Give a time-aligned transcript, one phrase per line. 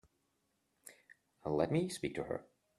[1.45, 2.47] Let me speak to her.